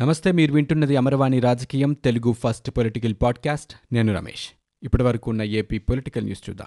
[0.00, 3.94] నమస్తే మీరు వింటున్నది అమరవాణి రాజకీయం తెలుగు ఫస్ట్ పొలిటికల్ పాడ్కాస్ట్.
[3.94, 4.48] నేను రమేష్.
[4.82, 6.66] ఇప్పటి వరకు ఉన్న ఏపీ పొలిటికల్ న్యూస్ చూద్దాం.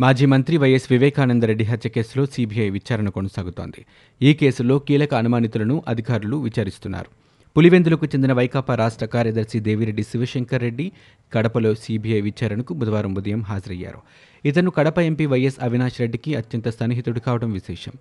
[0.00, 3.86] మాజీ మంత్రి వైఎస్ వివేకానందరెడ్డి హత్య కేసులో సీబీఐ విచారణ కొనసాగుతోంది.
[4.22, 7.31] ఈ కేసులో కీలక అనుమానితులను అధికారులు విచారిస్తున్నారు.
[7.56, 10.92] పులివెందులకు చెందిన వైకాపా రాష్ట్ర కార్యదర్శి దేవిరెడ్డి శివశంకర్ రెడ్డి
[11.34, 13.98] కడపలో సీబీఐ విచారణకు బుధవారం ఉదయం హాజరయ్యారు.
[14.44, 17.92] ఇతను కడప ఎంపీ వైఎస్ అవినాష్ రెడ్డికి అత్యంత సన్నిహితుడు కావడం విశేషం.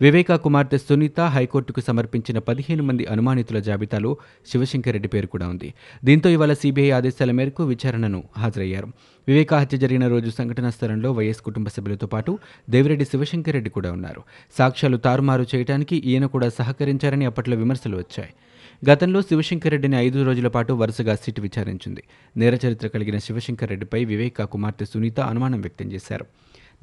[0.00, 4.16] వివేకా కుమార్తె సునీత హైకోర్టుకు సమర్పించిన పదిహేను మంది అనుమానితుల జాబితాలో
[4.52, 5.74] శివశంకర్ రెడ్డి పేరు కూడా ఉంది.
[6.04, 8.88] దీంతో ఇవాళ సీబీఐ ఆదేశాల మేరకు విచారణను హాజరయ్యారు.
[9.28, 12.38] వివేకా హత్య జరిగిన రోజు సంఘటనా స్థలంలో వైఎస్ కుటుంబ సభ్యులతో పాటు
[12.70, 14.22] దేవిరెడ్డి శివశంకర్ రెడ్డి కూడా ఉన్నారు.
[14.58, 18.32] సాక్ష్యాలు తారుమారు చేయడానికి ఈయన కూడా సహకరించారని అప్పట్లో విమర్శలు వచ్చాయి.
[18.88, 22.02] గతంలో శివశంకర్ రెడ్డిని ఐదు రోజుల పాటు వరుసగా సిట్ విచారించింది.
[22.36, 26.26] నేర చరిత్ర కలిగిన శివశంకర్ రెడ్డిపై వివేక కుమార్తె సునీత అనుమానం వ్యక్తం చేశారు.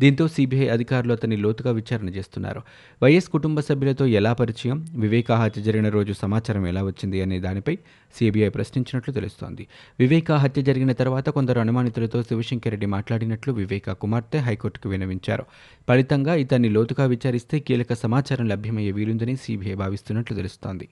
[0.02, 2.62] దీంతో సీబీఐ అధికారులు అతన్ని లోతుగా విచారణ చేస్తున్నారు.
[3.04, 7.78] వైఎస్ కుటుంబ సభ్యులతో ఎలా పరిచయం వివేకా హత్య జరిగిన రోజు సమాచారం ఎలా వచ్చింది అనే దానిపై
[8.20, 9.68] సీబీఐ ప్రశ్నించినట్లు తెలుస్తోంది.
[10.00, 15.46] వివేకా హత్య జరిగిన తర్వాత కొందరు అనుమానితులతో శివశంకర్ రెడ్డి మాట్లాడినట్లు వివేకా కుమార్తె హైకోర్టుకు వినవించారు
[15.90, 20.88] ఫలితంగా ఇతన్ని లోతుగా విచారిస్తే కీలక సమాచారం లభ్యమయ్యే వీలుందని సీబీఐ భావిస్తున్నట్లు తెలుస్తోంది.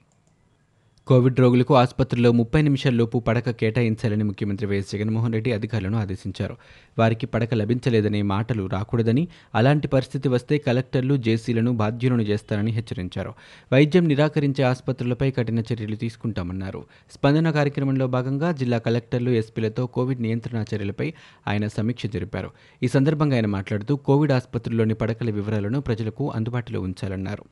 [1.08, 6.56] కోవిడ్ రోగులకు ఆసుపత్రిలో ముప్పై నిమిషాల్లోపు పడక కేటాయించాలని ముఖ్యమంత్రి వైఎస్ జగన్మోహన్ రెడ్డి అధికారులను ఆదేశించారు.
[6.98, 13.34] వారికి పడక లభించలేదనే మాటలు రాకూడదని అలాంటి పరిస్థితి వస్తే కలెక్టర్లు జేసీలను బాధ్యులను చేస్తారని హెచ్చరించారు.
[13.72, 16.84] వైద్యం నిరాకరించే ఆసుపత్రులపై కఠిన చర్యలు తీసుకుంటామన్నారు.
[17.10, 21.12] స్పందన కార్యక్రమంలో భాగంగా జిల్లా కలెక్టర్లు ఎస్పీలతో కోవిడ్ నియంత్రణ చర్యలపై
[21.48, 22.50] ఆయన సమీక్ష జరిపారు.
[22.82, 27.44] ఈ సందర్భంగా ఆయన మాట్లాడుతూ కోవిడ్ ఆసుపత్రుల్లోని పడకల వివరాలను ప్రజలకు అందుబాటులో ఉంచాలన్నారు.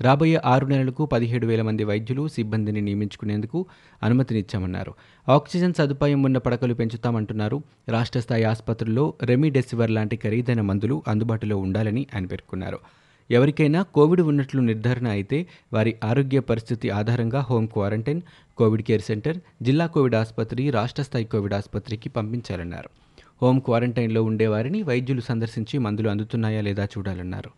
[0.00, 3.66] రాబోయే ఆరు నెలలకు పదిహేడు వేల మంది వైద్యులు సిబ్బందిని నియమించుకునేందుకు
[4.02, 4.92] అనుమతినిచ్చామన్నారు.
[5.28, 7.62] ఆక్సిజన్ సదుపాయం ఉన్న పడకలు పెంచుతామంటున్నారు.
[7.88, 12.78] రాష్ట్ర స్థాయి ఆసుపత్రుల్లో రెమిడెసివర్ లాంటి ఖరీదైన మందులు అందుబాటులో ఉండాలని ఆయన పేర్కొన్నారు.
[13.30, 18.20] ఎవరికైనా కోవిడ్ ఉన్నట్లు నిర్ధారణ అయితే వారి ఆరోగ్య పరిస్థితి ఆధారంగా home quarantine
[18.58, 22.90] covid care centre జిల్లా కోవిడ్ ఆసుపత్రి రాష్ట్ర స్థాయి కోవిడ్ ఆసుపత్రికి పంపించాలన్నారు.
[23.42, 27.50] హోమ్ క్వారంటైన్లో ఉండేవారిని వైద్యులు సందర్శించి మందులు అందుతున్నాయా లేదా చూడాలన్నారు.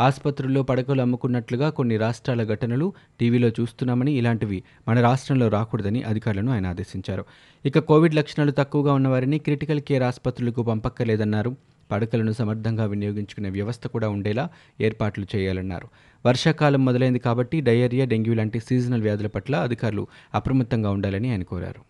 [0.00, 7.24] ఆసుపత్రుల్లో పడకలు అమ్ముకున్నట్లుగా కొన్ని రాష్ట్రాల ఘటనలు టీవీలో చూస్తున్నామని ఇలాంటివి మన రాష్ట్రంలో రాకూడదని అధికారులను ఆయన ఆదేశించారు.
[7.66, 11.56] ఇక కోవిడ్ లక్షణాలు తక్కువగా ఉన్నవారిని క్రిటికల్ కేర్ ఆసుపత్రులకు పంపక్కర్లేదన్నారు.
[11.90, 14.48] పడకలను సమర్థంగా వినియోగించుకునే వ్యవస్థ కూడా ఉండేలా
[14.80, 15.88] ఏర్పాట్లు చేయాలన్నారు.
[16.26, 21.82] వర్షాకాలం మొదలైంది కాబట్టి డయేరియా డెంగ్యూ లాంటి సీజనల్ వ్యాధుల పట్ల అధికారులు అప్రమత్తంగా ఉండాలని ఆయన కోరారు.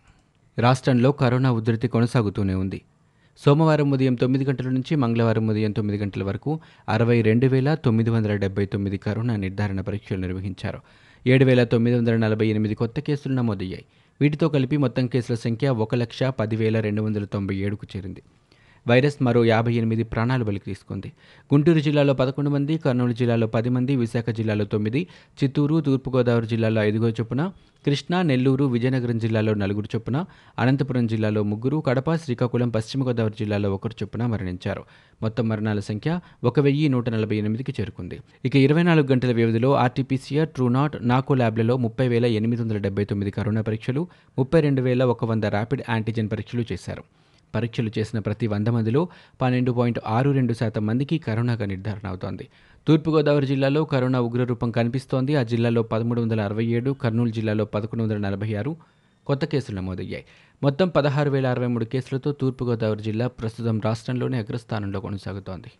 [0.61, 2.81] రాష్ట్రంలో కరోనా ఉధృతి కొనసాగుతూనే ఉంది.
[3.37, 6.59] సోమవారం ఉదయం తొమ్మిది గంటల నుంచి మంగళవారం ఉదయం తొమ్మిది గంటల వరకు
[6.89, 10.79] అరవై రెండు వేల తొమ్మిది వందల డెబ్బై తొమ్మిది కరోనా నిర్ధారణ పరీక్షలు నిర్వహించారు.
[11.27, 13.85] ఏడు వేల తొమ్మిది వందల నలభై ఎనిమిది కొత్త కేసులు నమోదయ్యాయి.
[14.21, 18.21] వీటితో కలిపి మొత్తం కేసుల సంఖ్య ఒక లక్ష పదివేల రెండు వందల తొంభై ఏడుకు చేరింది.
[18.87, 21.11] వైరస్ మరో యాభై ఎనిమిది ప్రాణాలు బలికి తీసుకుంది
[21.53, 25.07] గుంటూరు జిల్లాలో పదకొండు మంది కర్నూలు జిల్లాలో పది మంది విశాఖ జిల్లాలో తొమ్మిది
[25.43, 27.51] చిత్తూరు తూర్పుగోదావరి జిల్లాలో ఐదుగురు చొప్పున
[27.85, 30.25] కృష్ణా నెల్లూరు విజయనగరం జిల్లాలో నలుగురు చొప్పున
[30.59, 34.83] అనంతపురం జిల్లాలో ముగ్గురు కడప శ్రీకాకుళం పశ్చిమ గోదావరి జిల్లాలో ఒకరు చొప్పున మరణించారు.
[35.21, 38.19] మొత్తం మరణాల సంఖ్య ఒక వెయ్యి నూట నలభై ఎనిమిదికి చేరుకుంది.
[38.45, 43.31] ఇక ఇరవై నాలుగు గంటల వ్యవధిలో ఆర్టీపీసీఆర్ ట్రూనాట్ నాకో ల్యాబ్లలో ముప్పై వేల ఎనిమిది వందల డెబ్బై తొమ్మిది
[43.31, 44.07] కరోనా పరీక్షలు
[44.39, 47.03] ముప్పై రెండు వేల ఒక వంద ర్యాపిడ్ యాంటీజెన్ పరీక్షలు చేశారు.
[47.55, 49.07] పరీక్షలు చేసిన ప్రతి వంద మందిలో
[49.41, 52.47] పన్నెండు పాయింట్ ఆరు రెండు శాతం మందికి కరోనాగా నిర్ధారణ అవుతోంది.
[52.87, 55.35] తూర్పుగోదావరి జిల్లాలో కరోనా ఉగ్రరూపం కనిపిస్తోంది.
[55.35, 58.77] ఆ జిల్లాలో పదమూడు వందల అరవై ఏడు కర్నూలు జిల్లాలో పదకొండు వందల నలభై ఆరు
[59.27, 60.25] కొత్త కేసులు నమోదయ్యాయి.
[60.63, 65.71] మొత్తం పదహారు వేల అరవై మూడు కేసులతో తూర్పుగోదావరి జిల్లా ప్రస్తుతం రాష్ట్రంలోనే అగ్రస్థానంలో కొనసాగుతోంది.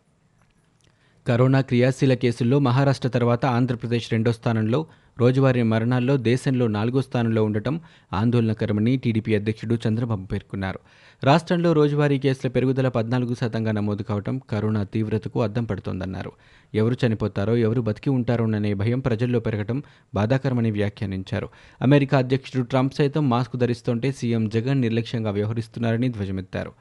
[1.28, 4.86] కరోనా క్రియాశీల కేసుల్లో మహారాష్ట్ర తర్వాత ఆంధ్రప్రదేశ్ రెండో స్థానంలో
[5.20, 7.82] రోజువారీ మరణాల్లో దేశంలో నాలుగో స్థానంలో ఉండటం
[8.14, 10.80] ఆందోళనకరమని టీడీపీ అధ్యక్షుడు చంద్రబాబు పేర్కొన్నారు.
[11.24, 16.32] రాష్ట్రంలో రోజువారీ కేసుల పెరుగుదల పద్నాలుగు శాతంగా నమోదు కావడం కరోనా తీవ్రతకు అద్దం పడుతోందన్నారు.
[16.76, 19.84] ఎవరు చనిపోతారో ఎవరు బతికి ఉంటారోననే భయం ప్రజల్లో పెరగడం
[20.16, 21.50] బాధాకరమని వ్యాఖ్యానించారు.
[21.82, 26.72] అమెరికా అధ్యక్షుడు ట్రంప్ సైతం మాస్క్ ధరిస్తుంటే సీఎం జగన్ నిర్లక్ష్యంగా వ్యవహరిస్తున్నారని ధ్వజమెత్తారు.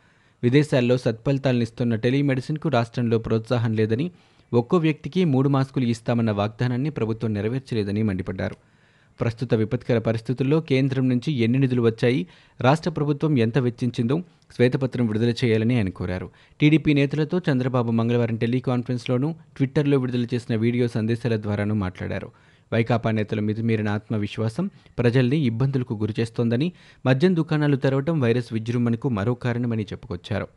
[0.43, 4.11] విదేశాల్లో సత్ఫలితాలనిస్తున్న టెలిమెడిసిన్కు రాష్ట్రంలో ప్రోత్సాహం లేదని
[4.53, 8.56] ఒక్కో వ్యక్తికి మూడు మాస్కులు ఇస్తామన్న వాగ్దానాన్ని ప్రభుత్వం నెరవేర్చలేదని మండిపడ్డారు.
[9.21, 12.27] ప్రస్తుత విపత్కర పరిస్థితుల్లో కేంద్రం నుంచి ఎన్ని నిధులు వచ్చాయి
[12.61, 14.23] రాష్ట్ర ప్రభుత్వం ఎంత వెచ్చించిందో
[14.56, 16.31] శ్వేతపత్రం విడుదల చేయాలని ఆయన కోరారు.
[16.61, 22.31] టీడీపీ నేతలతో చంద్రబాబు మంగళవారం టెలికాన్ఫరెన్స్లోనూ ట్విట్టర్లో విడుదల చేసిన వీడియో సందేశాల ద్వారానూ మాట్లాడారు.
[22.73, 26.73] వైకాపా నేతల మితిమీరిన ఆత్మవిశ్వాసం ప్రజల్ని ఇబ్బందులకు గురిచేస్తోందని
[27.06, 30.49] మద్యం దుకాణాలు తెరవడం వైరస్ విజృంభణకు మరో కారణమని చెప్పుకొచ్చారు.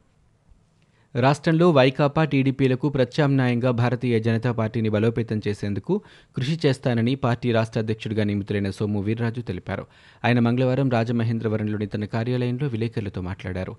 [1.16, 6.02] రాష్ట్రంలో వైకాపా టీడీపీలకు ప్రత్యామ్నాయంగా భారతీయ జనతా పార్టీని బలోపేతం చేసేందుకు
[6.36, 9.86] కృషి చేస్తానని పార్టీ రాష్ట్ర అధ్యక్షుడిగా నియమితులైన సోము వీర్రాజు తెలిపారు.
[10.26, 13.76] ఆయన మంగళవారం రాజమహేంద్రవరంలోని తన కార్యాలయంలో విలేకరులతో మాట్లాడారు.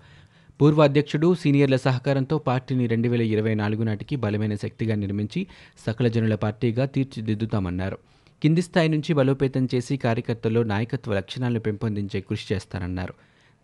[0.61, 5.46] పూర్వ అధ్యక్షుడు సీనియర్ల సహకారంతో పార్టీని రెండు వేల ఇరవై నాలుగు నాటికి బలమైన శక్తిగా నిర్మించి
[5.87, 7.99] సకల జనుల పార్టీగా తీర్చిదిద్దుతామన్నారు.
[8.43, 13.14] కింది స్థాయి నుంచి బలోపేతం చేసి కార్యకర్తల్లో నాయకత్వ లక్షణాలను పెంపొందించే కృషి చేస్తానన్నారు.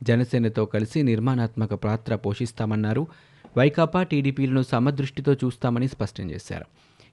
[0.03, 3.07] జనసేనతో కలిసి నిర్మాణాత్మక పాత్ర పోషిస్తామన్నారు.
[3.57, 6.65] వైకాపా టీడీపీలను సమదృష్టితో చూస్తామని స్పష్టం చేశారు.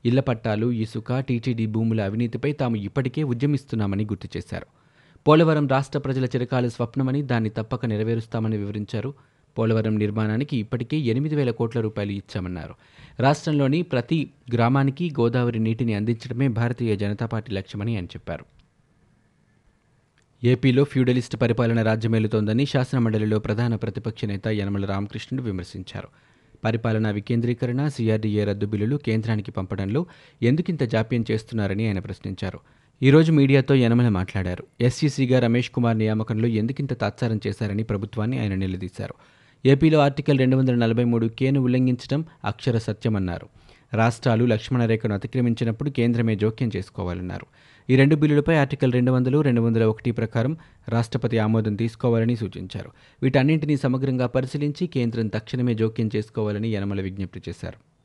[0.05, 4.65] ఇళ్ళ పట్టాలు ఇసుక టీటీడీ భూముల అవినీతిపై తాము ఇప్పటికే ఉద్యమిస్తున్నామని గుర్తు చేశారు.
[5.27, 9.13] పోలవరం రాష్ట్ర ప్రజల చిరకాల స్వప్నమని దాన్ని తప్పక నెరవేరుస్తామని వివరించారు.
[9.57, 12.75] పోలవరం నిర్మాణానికి ఇప్పటికే ఎనిమిది వేల కోట్ల రూపాయలు ఇచ్చామన్నారు.
[13.19, 18.54] రాష్ట్రంలోని ప్రతి గ్రామానికి గోదావరి నీటిని అందించడమే భారతీయ జనతా పార్టీ లక్ష్యమని ఆయన చెప్పారు.
[20.45, 26.07] ఏపీలో ఫ్యూడలిస్ట్ పరిపాలన రాజ్యమేలుతోందని శాసనమండలిలో ప్రధాన ప్రతిపక్ష నేత యనమల రామకృష్ణుడు విమర్శించారు.
[26.65, 30.05] పరిపాలనా వికేంద్రీకరణ సీఆర్డీఏ రద్దు బిల్లులు కేంద్రానికి పంపడంలో
[30.43, 32.59] ఎందుకింత జాప్యం చేస్తున్నారని ఆయన ప్రశ్నించారు.
[33.03, 34.63] ఈరోజు మీడియాతో యనమల మాట్లాడారు.
[34.81, 39.13] ఎస్సీసీగా రమేష్ కుమార్ నియామకంలో ఎందుకింత తాత్సారం చేశారని ప్రభుత్వాన్ని ఆయన నిలదీశారు.
[39.65, 43.47] ఏపీలో ఆర్టికల్ రెండు వందల నలభై మూడు కేను ఉల్లంఘించడం అక్షర సత్యమన్నారు.
[43.95, 47.45] రాష్ట్రాలు లక్ష్మణరేఖను అతిక్రమించినప్పుడు కేంద్రమే జోక్యం చేసుకోవాలన్నారు.
[47.89, 50.57] ఈ రెండు బిల్లులపై ఆర్టికల్ రెండు వందలు రెండు వందల ఒకటి ప్రకారం
[50.89, 52.89] రాష్ట్రపతి ఆమోదం తీసుకోవాలని సూచించారు.
[53.23, 57.95] వీటన్నింటినీ సమగ్రంగా పరిశీలించి కేంద్రం తక్షణమే జోక్యం చేసుకోవాలని యనమల విజ్ఞప్తి చేశారు.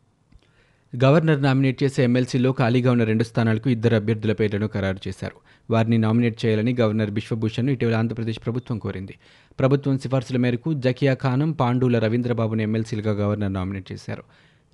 [1.04, 5.36] గవర్నర్ నామినేట్ చేసే ఎమ్మెల్సీలో ఖాళీగా ఉన్న రెండు స్థానాలకు ఇద్దరు అభ్యర్థుల పేర్లను ఖరారు చేశారు.
[5.72, 9.14] వారిని నామినేట్ చేయాలని గవర్నర్ బిశ్వభూషణ్ ఇటీవల ఆంధ్రప్రదేశ్ ప్రభుత్వం కోరింది.
[9.58, 14.22] ప్రభుత్వం సిఫార్సుల మేరకు జకియా ఖానం పాండూల రవీంద్రబాబును ఎమ్మెల్సీలుగా గవర్నర్ నామినేట్ చేశారు.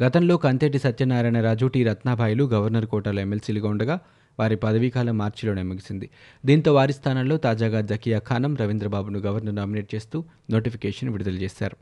[0.02, 1.84] గతంలో కంతేటి సత్యనారాయణ రాజు టి.
[1.84, 3.98] గవర్నర్ కోటలో ఎమ్మెల్సీలుగా ఉండగా
[4.38, 6.10] వారి పదవీకాలం మార్చిలోనే ముగిసింది.
[6.46, 11.76] దీంతో వారి స్థానంలో తాజాగా జకియా ఖానం రవీంద్రబాబును గవర్నర్ నామినేట్ చేస్తూ నోటిఫికేషన్ విడుదల చేశారు.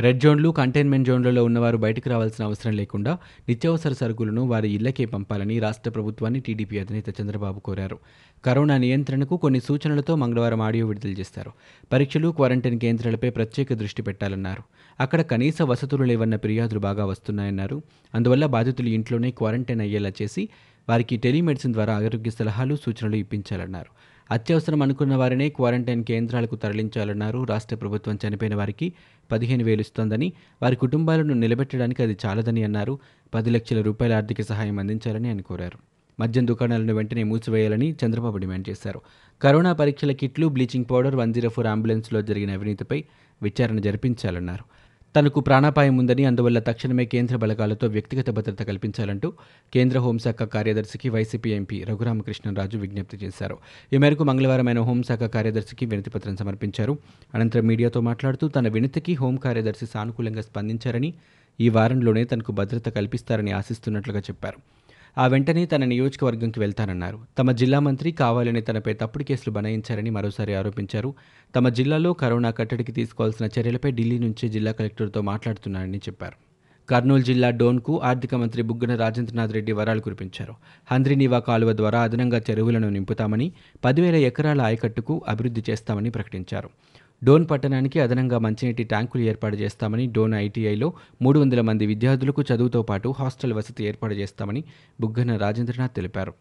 [0.00, 3.18] రెడ్ జోన్లు కంటైన్మెంట్ జోన్లలో ఉన్నవారు బయటకు రావాల్సిన అవసరం లేకుండా
[3.48, 7.98] నిత్యావసర సరుకులను వారి ఇళ్ళకే పంపాలని రాష్ట్ర ప్రభుత్వాన్ని టీడీపీ అధినేత చంద్రబాబు కోరారు.
[8.44, 11.52] కరోనా నియంత్రణకు కొన్ని సూచనలతో మంగళవారం ఆడియో విడుదల చేశారు.
[11.92, 14.62] పరీక్షలు క్వారంటైన్ కేంద్రాలపై ప్రత్యేక దృష్టి పెట్టాలన్నారు.
[15.00, 17.82] అక్కడ కనీస వసతులు లేవన్న ఫిర్యాదులు బాగా వస్తున్నాయన్నారు.
[18.14, 20.48] అందువల్ల బాధితులు ఇంట్లోనే క్వారంటైన్ అయ్యేలా చేసి
[20.88, 23.90] వారికి టెలిమెడిసిన్ ద్వారా ఆరోగ్య సలహాలు సూచనలు ఇప్పించాలన్నారు.
[24.30, 27.44] అత్యవసరం అనుకున్న వారినే క్వారంటైన్ కేంద్రాలకు తరలించాలన్నారు.
[27.44, 28.92] రాష్ట్ర ప్రభుత్వం చనిపోయిన వారికి
[29.32, 30.32] పదిహేను వేలు ఇస్తోందని
[30.62, 32.98] వారి కుటుంబాలను నిలబెట్టడానికి అది చాలదని అన్నారు.
[33.34, 35.78] పది లక్షల రూపాయల ఆర్థిక సహాయం అందించాలని ఆయన కోరారు.
[36.20, 39.00] మద్యం దుకాణాలను వెంటనే మూసివేయాలని చంద్రబాబు డిమాండ్ చేశారు.
[39.42, 43.04] కరోనా పరీక్షల కిట్లు bleaching powder one zero four అంబులెన్స్లో జరిగిన అవినీతిపై
[43.42, 44.64] విచారణ జరిపించాలన్నారు.
[45.16, 49.32] తనకు ప్రాణాపాయం ఉందని అందువల్ల తక్షణమే కేంద్ర బలగాలతో వ్యక్తిగత భద్రత కల్పించాలంటూ
[49.74, 53.58] కేంద్ర హోంశాఖ కార్యదర్శికి వైసీపీ ఎంపీ రఘురామకృష్ణరాజు విజ్ఞప్తి చేశారు.
[53.92, 56.98] ఈ మేరకు మంగళవారం ఆయన హోంశాఖ కార్యదర్శికి వినతిపత్రం సమర్పించారు.
[57.34, 61.14] అనంతరం మీడియాతో మాట్లాడుతూ తన వినతికి హోం కార్యదర్శి సానుకూలంగా స్పందించారని
[61.60, 64.58] ఈ వారంలోనే తనకు భద్రత కల్పిస్తారని ఆశిస్తున్నట్లుగా చెప్పారు.
[65.18, 67.18] ఆ వెంటనే తన నియోజకవర్గంకి వెళ్తానన్నారు.
[67.38, 71.14] తమ జిల్లా మంత్రి కావాలని తనపై తప్పుడు కేసులు బనాయించారని మరోసారి ఆరోపించారు.
[71.56, 76.34] తమ జిల్లాలో కరోనా కట్టడికి తీసుకోవాల్సిన చర్యలపై ఢిల్లీ నుంచి జిల్లా కలెక్టర్తో మాట్లాడుతున్నారని చెప్పారు.
[76.90, 80.54] కర్నూలు జిల్లా డోన్కు ఆర్థిక మంత్రి బుగ్గన రాజేంద్రనాథ్ రెడ్డి వరాలు కురిపించారు.
[80.92, 83.52] హంద్రినీవా కాలువ ద్వారా అదనంగా చెరువులను నింపుతామని
[83.84, 86.70] పదివేల ఎకరాల ఆయకట్టుకు అభివృద్ధి చేస్తామని ప్రకటించారు.
[87.24, 93.08] డోన్ పట్టణానికి అదనంగా మంచినీటి ట్యాంకులు ఏర్పాటు చేస్తామని డోన్ ఐటీఐలో మూడు వందల మంది విద్యార్థులకు చదువుతో పాటు
[93.18, 94.64] హాస్టల్ వసతి ఏర్పాటు చేస్తామని
[95.00, 96.32] బుగ్గన రాజేంద్రనాథ్ తెలిపారు.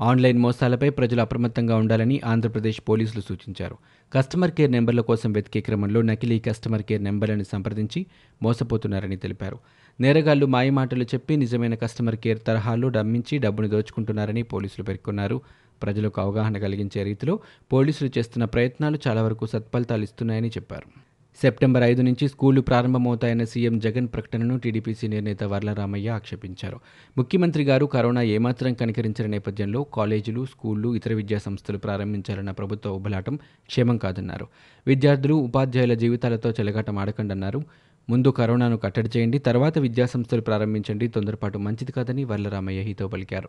[0.00, 3.76] ఆన్లైన్ మోసాలపై ప్రజలు అప్రమత్తంగా ఉండాలని ఆంధ్రప్రదేశ్ పోలీసులు సూచించారు.
[4.12, 8.06] కస్టమర్ కేర్ నెంబర్ల కోసం వెతికే క్రమంలో నకిలీ కస్టమర్ కేర్ నెంబర్లను సంప్రదించి
[8.42, 9.58] మోసపోతున్నారని తెలిపారు.
[10.00, 15.40] నేరగాళ్ళు మాయమాటలు చెప్పి నిజమైన కస్టమర్ కేర్ తరహాలో డమ్మించి డబ్బును దోచుకుంటున్నారని పోలీసులు పేర్కొన్నారు.
[15.82, 17.40] ప్రజలకు అవగాహన కలిగించే రీతిలో
[17.72, 21.07] పోలీసులు చేస్తున్న ప్రయత్నాలు చాలా వరకు సత్ఫలితాలు ఇస్తున్నాయని చెప్పారు.
[21.42, 26.80] సెప్టెంబర్ ఐదు నుంచి స్కూళ్ళు ప్రారంభమవుతాయన్న సీఎం జగన్ ప్రకటనను టీడీపీ సీనియర్ నేత వర్లరామయ్య ఆక్షేపించారు.
[27.18, 33.98] ముఖ్యమంత్రి గారు కరోనా ఏమాత్రం కనికరించిన నేపథ్యంలో కాలేజీలు స్కూళ్ళు ఇతర విద్యా సంస్థలు ప్రారంభించాలన్న ప్రభుత్వ ఉబలాటం క్షేమం
[33.98, 34.46] కాదన్నారు.
[34.86, 37.62] విద్యార్థులు ఉపాధ్యాయుల జీవితాలతో చెలగాటం ఆడకండన్నారు
[38.10, 43.48] ముందు కరోనాను కట్టడి చేయండి తర్వాత విద్యాసంస్థలు ప్రారంభించండి తొందరపాటు మంచిది కాదని వర్లరామయ్య హితో పలికారు.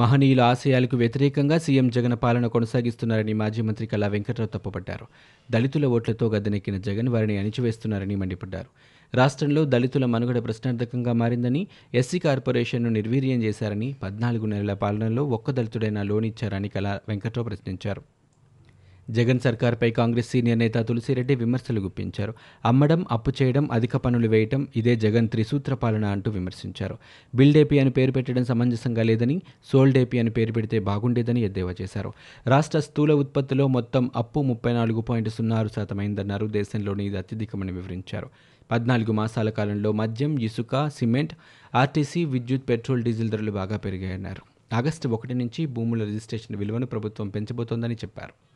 [0.00, 5.06] మహనీయుల ఆశయాలకు వ్యతిరేకంగా సీఎం జగన్ పాలన కొనసాగిస్తున్నారని మాజీ మంత్రి కళా వెంకట్రావు తప్పుపట్టారు.
[5.50, 8.70] దళితుల ఓట్లతో గద్దెనెక్కిన జగన్ వారిని అణిచివేస్తున్నారని మండిపడ్డారు.
[9.14, 11.62] రాష్ట్రంలో దళితుల మనుగడ ప్రశ్నార్థకంగా మారిందని
[11.94, 18.02] ఎస్సీ కార్పొరేషన్ను నిర్వీర్యం చేశారని పద్నాలుగు నెలల పాలనలో ఒక్క దళితుడైనా లోన్ ఇచ్చారని కళా వెంకట్రావు ప్రశ్నించారు.
[19.10, 22.34] జగన్ సర్కార్పై కాంగ్రెస్ సీనియర్ నేత తులసిరెడ్డి విమర్శలు గుప్పించారు.
[22.64, 26.98] అమ్మడం అప్పు చేయడం అధిక పనులు వేయటం ఇదే జగన్ త్రిసూత్ర పాలన అంటూ విమర్శించారు.
[27.34, 32.12] బిల్డేపీ అని పేరు పెట్టడం సమంజసంగా లేదని సోల్డేపీ అని పేరు పెడితే బాగుండేదని ఎద్దేవా చేశారు.
[32.46, 35.66] రాష్ట్ర స్థూల ఉత్పత్తిలో మొత్తం అప్పు ముప్పై నాలుగు పాయింట్ సున్నా
[36.34, 38.30] ఆరు దేశంలోని ఇది అత్యధికమని వివరించారు.
[38.70, 41.34] పద్నాలుగు మాసాల కాలంలో మద్యం ఇసుక సిమెంట్
[41.74, 44.74] ఆర్టీసీ విద్యుత్ పెట్రోల్ డీజిల్ ధరలు బాగా పెరిగాయన్నారు.
[44.74, 48.47] ఆగస్టు ఒకటి నుంచి భూముల రిజిస్ట్రేషన్ విలువను ప్రభుత్వం పెంచబోతోందని చెప్పారు.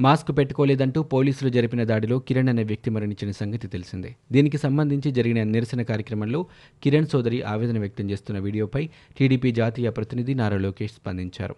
[0.00, 4.16] మాస్క్ పెట్టుకోలేదంటూ పోలీసులు జరిపిన దాడిలో కిరణ్ అనే వ్యక్తి మరణించిన సంగతి తెలిసిందే.
[4.32, 6.46] దీనికి సంబంధించి జరిగిన నిరసన కార్యక్రమంలో
[6.82, 11.56] కిరణ్ సోదరి ఆవేదన వ్యక్తం చేస్తున్న వీడియోపై టీడీపీ జాతీయ ప్రతినిధి నారా లోకేష్ స్పందించారు.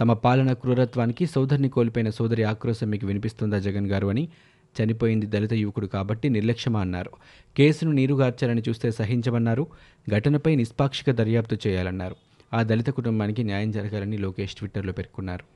[0.00, 4.28] తమ పాలన క్రూరత్వానికి సోదరిని కోల్పోయిన సోదరి ఆక్రోశం మీకు వినిపిస్తుందా జగన్ గారు అని
[4.76, 7.10] చనిపోయింది దళిత యువకుడు కాబట్టి నిర్లక్ష్యమా అన్నారు.
[7.56, 9.66] కేసును నీరుగార్చాలని చూస్తే సహించమన్నారు.
[10.10, 12.16] ఘటనపై నిష్పాక్షిక దర్యాప్తు చేయాలన్నారు.
[12.54, 15.55] ఆ దళిత కుటుంబానికి న్యాయం జరగాలని లోకేష్ ట్విట్టర్లో పేర్కొన్నారు.